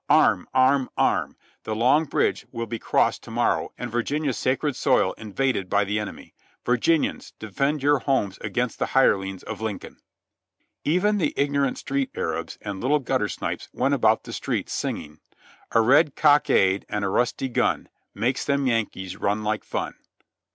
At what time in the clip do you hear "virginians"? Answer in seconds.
6.65-7.33